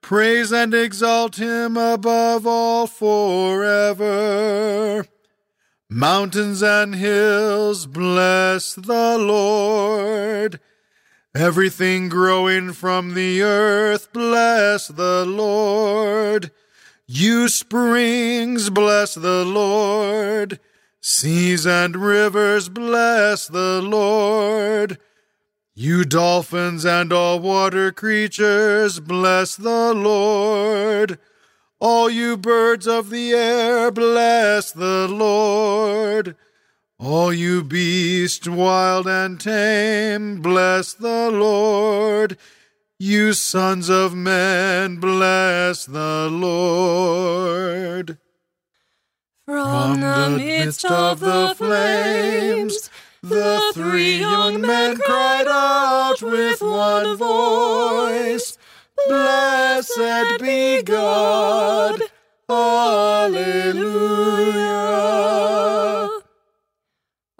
[0.02, 4.06] Praise and exalt him above all forever.
[5.90, 10.62] Mountains and hills bless the Lord.
[11.36, 16.52] Everything growing from the earth bless the Lord.
[17.08, 20.62] You springs bless the Lord.
[21.02, 24.98] Seas and rivers bless the Lord.
[25.80, 31.20] You dolphins and all water creatures, bless the Lord.
[31.80, 36.36] All you birds of the air, bless the Lord.
[36.98, 42.40] All you beasts, wild and tame, bless the Lord.
[42.98, 48.18] You sons of men, bless the Lord.
[49.46, 52.90] From the midst of the flames,
[53.30, 58.58] the three young men cried out with one voice,
[59.08, 62.02] Blessed be God.
[62.50, 63.48] Alleluia.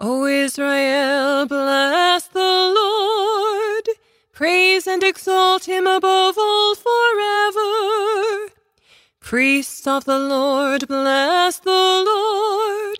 [0.00, 3.88] O Israel, bless the Lord.
[4.32, 8.52] Praise and exalt him above all forever.
[9.20, 12.98] Priests of the Lord, bless the Lord.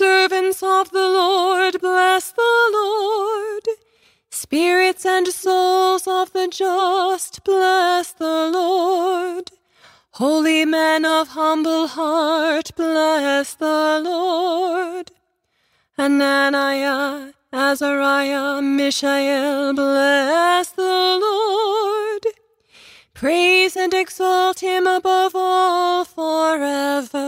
[0.00, 3.64] Servants of the Lord, bless the Lord.
[4.30, 9.50] Spirits and souls of the just, bless the Lord.
[10.12, 15.10] Holy men of humble heart, bless the Lord.
[15.98, 22.24] Ananiah, Azariah, Mishael, bless the Lord.
[23.12, 27.20] Praise and exalt him above all forever.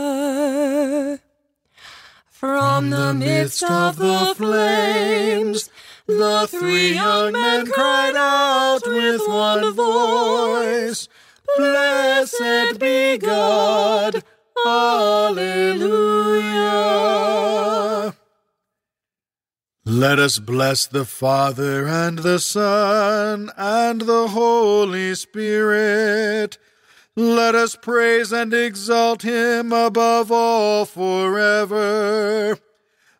[2.43, 5.69] From the midst of the flames,
[6.07, 11.07] the three young men cried out with one voice,
[11.55, 14.25] Blessed be God.
[14.67, 15.53] Alleluia.
[19.85, 26.57] Let us bless the Father and the Son and the Holy Spirit.
[27.15, 32.57] Let us praise and exalt him above all forever.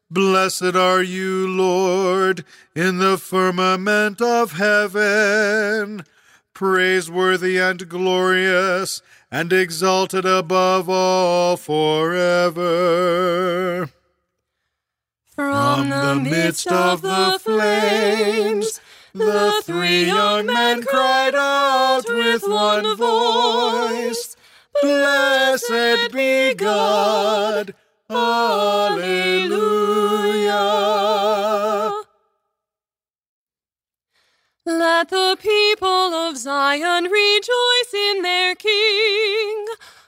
[0.10, 2.44] Blessed are you, Lord,
[2.76, 6.06] in the firmament of heaven.
[6.54, 12.70] praiseworthy and glorious, and exalted above all forever.
[15.36, 18.80] From the midst of the flames,
[19.14, 24.36] the three young men cried out with one voice,
[24.82, 27.76] Blessed be God!
[28.10, 29.04] Alleluia!
[34.66, 39.66] Let the people of Zion rejoice in their King.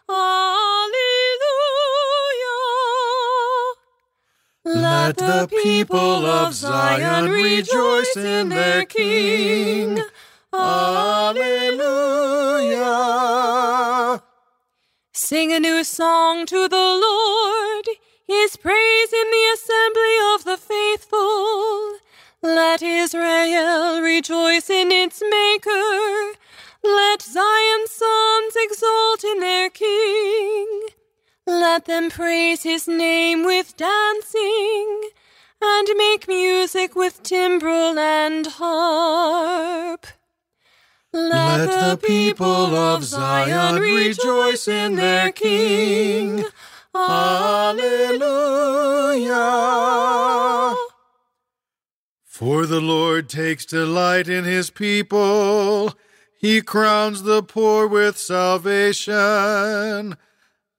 [0.10, 1.05] Alleluia.
[4.68, 10.02] Let the people of Zion rejoice in their King.
[10.52, 11.44] Alleluia.
[15.14, 17.86] Sing a new song to the Lord,
[18.28, 22.00] his praise in the assembly of the faithful.
[22.42, 26.34] Let Israel rejoice in its Maker.
[26.84, 30.88] Let Zion's sons exult in their King.
[31.48, 35.10] Let them praise his name with dancing,
[35.62, 40.08] and make music with timbrel and harp.
[41.14, 46.46] Let the people of Zion rejoice in their King.
[46.96, 47.86] Alleluia.
[52.24, 55.94] For the Lord takes delight in his people.
[56.38, 59.14] He crowns the poor with salvation.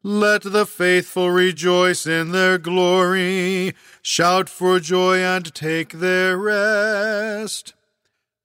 [0.09, 7.75] Let the faithful rejoice in their glory, shout for joy and take their rest.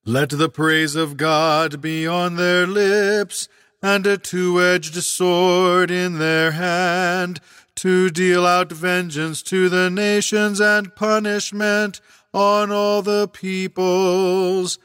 [0.04, 3.48] Let the praise of God be on their lips,
[3.80, 7.40] and a two edged sword in their hand,
[7.76, 12.02] to deal out vengeance to the nations and punishment
[12.34, 14.80] on all the peoples,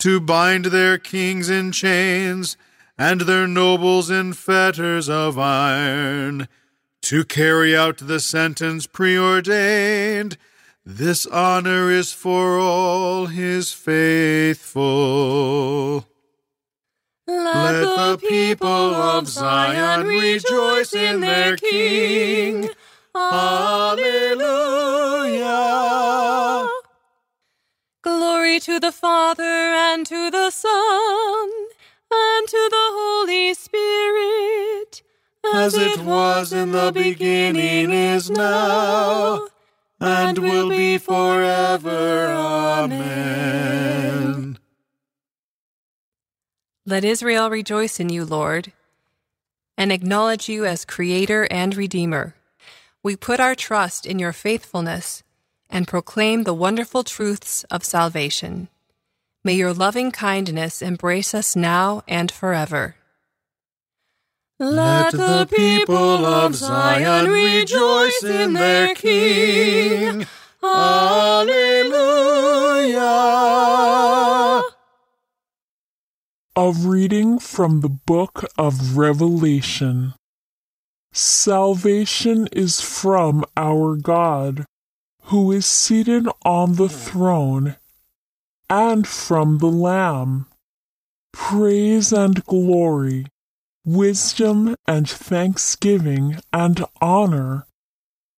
[0.00, 2.56] to bind their kings in chains,
[2.98, 6.48] and their nobles in fetters of iron,
[7.00, 10.36] to carry out the sentence preordained.
[10.84, 14.84] This honor is for all his faithful.
[17.26, 22.70] Let the people of Zion rejoice in their King.
[23.14, 23.98] Alleluia.
[28.02, 31.67] Glory to the Father and to the Son
[32.10, 35.02] and to the Holy Spirit,
[35.54, 39.46] as it was in the beginning, is now,
[40.00, 42.26] and will be forever.
[42.26, 43.38] Amen.
[46.86, 48.72] Let Israel rejoice in you, Lord,
[49.76, 52.34] and acknowledge you as Creator and Redeemer.
[53.02, 55.22] We put our trust in your faithfulness
[55.68, 58.68] and proclaim the wonderful truths of salvation.
[59.44, 62.96] May your loving kindness embrace us now and forever.
[64.58, 70.26] Let the people of Zion rejoice in their King.
[70.64, 71.88] Alleluia.
[76.56, 80.14] A reading from the book of Revelation.
[81.12, 84.64] Salvation is from our God,
[85.26, 87.76] who is seated on the throne,
[88.70, 90.46] and from the Lamb.
[91.32, 93.26] Praise and glory,
[93.84, 97.66] wisdom and thanksgiving and honor,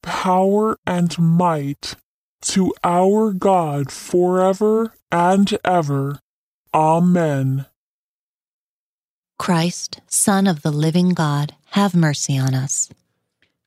[0.03, 1.97] power and might
[2.43, 6.20] to our God forever and ever.
[6.72, 7.66] Amen.
[9.39, 12.91] Christ, Son of the living God, have mercy on us.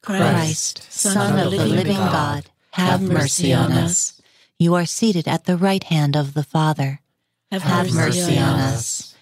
[0.03, 4.21] Christ, Son of the living God, have mercy on us.
[4.63, 7.01] You are seated at the right hand of the Father.
[7.51, 9.13] Have, mercy on us.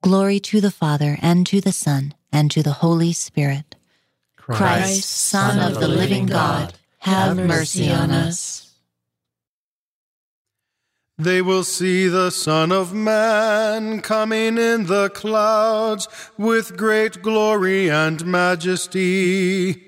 [0.00, 3.76] Glory to the Father, and to the Son, and to the Holy Spirit.
[4.38, 8.72] Christ, Son of the living God, have mercy on us.
[11.18, 18.24] They will see the Son of Man coming in the clouds with great glory and
[18.24, 19.87] majesty.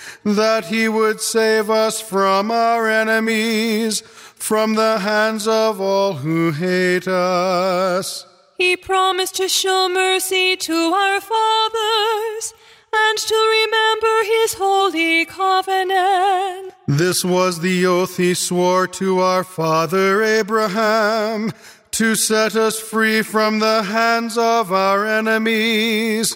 [0.23, 7.07] that he would save us from our enemies, from the hands of all who hate
[7.07, 8.25] us.
[8.57, 12.53] He promised to show mercy to our fathers
[12.93, 16.73] and to remember his holy covenant.
[16.87, 21.51] This was the oath he swore to our father Abraham
[21.91, 26.35] to set us free from the hands of our enemies,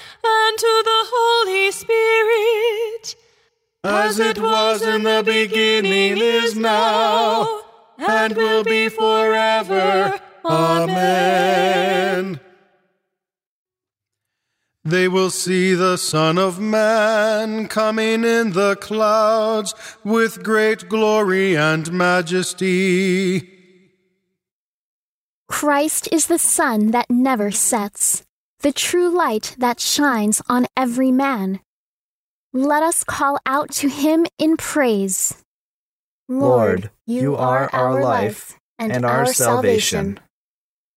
[0.23, 3.15] and to the Holy Spirit,
[3.83, 7.61] as it was in the beginning, is now,
[7.97, 10.19] and will be forever.
[10.45, 12.39] Amen.
[14.83, 21.91] They will see the Son of Man coming in the clouds with great glory and
[21.91, 23.47] majesty.
[25.47, 28.23] Christ is the sun that never sets,
[28.61, 31.59] the true light that shines on every man.
[32.53, 35.33] Let us call out to him in praise.
[36.27, 40.19] Lord, you are our life and our salvation.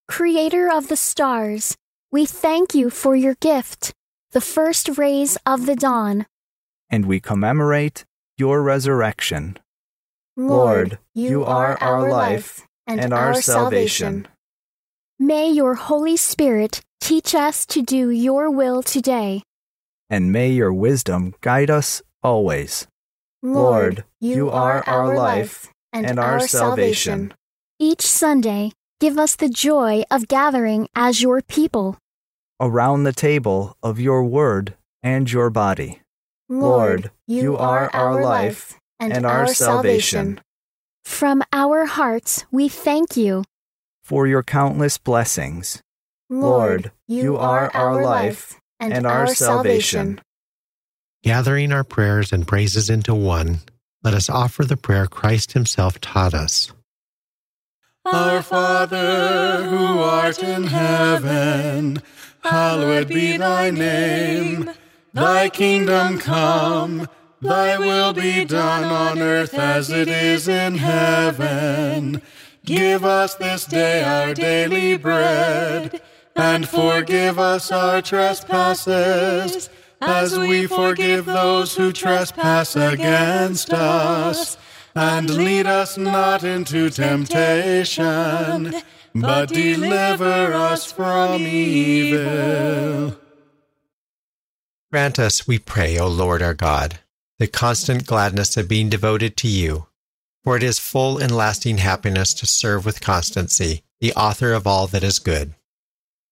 [0.08, 1.76] Creator of the stars,
[2.12, 3.92] we thank you for your gift,
[4.32, 6.26] the first rays of the dawn.
[6.90, 8.04] And we commemorate
[8.36, 9.58] your resurrection.
[10.36, 14.28] Lord, you are our life and our salvation.
[15.18, 19.42] May your Holy Spirit teach us to do your will today.
[20.09, 22.86] And may your wisdom guide us always.
[23.42, 27.34] Lord, you are our life and our salvation.
[27.78, 31.98] Each Sunday, give us the joy of gathering as your people
[32.59, 36.00] around the table of your word and your body.
[36.48, 40.40] Lord, you are our life and our salvation.
[41.05, 43.44] From our hearts, we thank you
[44.02, 45.84] for your countless blessings.
[46.31, 50.20] Lord, you are our life and our salvation.
[51.22, 53.61] Gathering our prayers and praises into one,
[54.03, 56.72] let us offer the prayer Christ Himself taught us.
[58.05, 62.03] Our Father, who art in heaven,
[62.43, 64.70] hallowed be thy name.
[65.14, 67.09] Thy kingdom come,
[67.41, 72.20] thy will be done on earth as it is in heaven.
[72.64, 76.03] Give us this day our daily bread,
[76.37, 79.68] and forgive us our trespasses,
[80.01, 84.57] as we forgive those who trespass against us.
[84.97, 88.74] And lead us not into temptation
[89.14, 93.16] but deliver us from evil.
[94.91, 96.99] Grant us, we pray, O Lord our God,
[97.39, 99.87] the constant gladness of being devoted to you,
[100.43, 104.87] for it is full and lasting happiness to serve with constancy the author of all
[104.89, 105.55] that is good.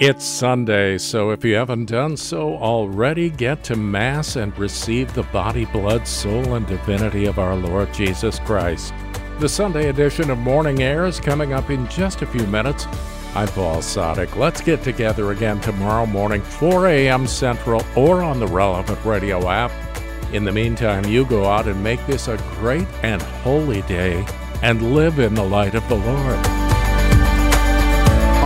[0.00, 5.24] It's Sunday, so if you haven't done so already, get to Mass and receive the
[5.24, 8.94] body, blood, soul, and divinity of our Lord Jesus Christ.
[9.40, 12.86] The Sunday edition of Morning Air is coming up in just a few minutes.
[13.34, 14.36] I'm Paul Sadek.
[14.36, 17.26] Let's get together again tomorrow morning, 4 a.m.
[17.26, 19.72] Central, or on the relevant radio app.
[20.32, 24.24] In the meantime, you go out and make this a great and holy day
[24.62, 26.67] and live in the light of the Lord.